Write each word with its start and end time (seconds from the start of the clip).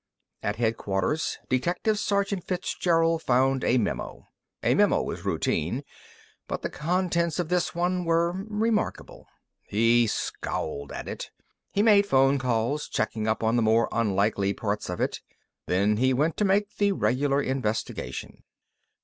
At 0.41 0.55
Headquarters, 0.55 1.37
Detective 1.47 1.99
Sergeant 1.99 2.43
Fitzgerald 2.47 3.21
found 3.21 3.63
a 3.63 3.77
memo. 3.77 4.25
A 4.63 4.73
memo 4.73 4.99
was 5.03 5.25
routine, 5.25 5.83
but 6.47 6.63
the 6.63 6.71
contents 6.71 7.37
of 7.37 7.49
this 7.49 7.75
one 7.75 8.03
were 8.03 8.31
remarkable. 8.47 9.27
He 9.67 10.07
scowled 10.07 10.91
at 10.91 11.07
it. 11.07 11.29
He 11.71 11.83
made 11.83 12.07
phone 12.07 12.39
calls, 12.39 12.87
checking 12.89 13.27
up 13.27 13.43
on 13.43 13.57
the 13.57 13.61
more 13.61 13.89
unlikely 13.91 14.55
parts 14.55 14.89
of 14.89 14.99
it. 14.99 15.21
Then 15.67 15.97
he 15.97 16.15
went 16.15 16.35
to 16.37 16.45
make 16.45 16.77
the 16.77 16.93
regular 16.93 17.39
investigation. 17.39 18.41